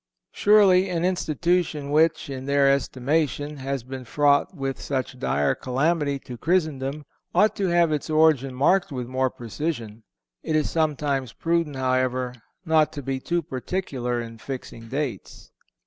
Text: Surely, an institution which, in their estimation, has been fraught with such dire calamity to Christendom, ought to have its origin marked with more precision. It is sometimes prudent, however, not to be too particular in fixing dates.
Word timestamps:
Surely, 0.31 0.89
an 0.89 1.05
institution 1.05 1.91
which, 1.91 2.27
in 2.27 2.47
their 2.47 2.67
estimation, 2.71 3.57
has 3.57 3.83
been 3.83 4.03
fraught 4.03 4.51
with 4.51 4.81
such 4.81 5.19
dire 5.19 5.53
calamity 5.53 6.17
to 6.17 6.39
Christendom, 6.39 7.05
ought 7.35 7.55
to 7.57 7.67
have 7.67 7.91
its 7.91 8.09
origin 8.09 8.51
marked 8.55 8.91
with 8.91 9.05
more 9.05 9.29
precision. 9.29 10.01
It 10.41 10.55
is 10.55 10.67
sometimes 10.71 11.33
prudent, 11.33 11.75
however, 11.75 12.33
not 12.65 12.91
to 12.93 13.03
be 13.03 13.19
too 13.19 13.43
particular 13.43 14.19
in 14.19 14.39
fixing 14.39 14.87
dates. 14.87 15.51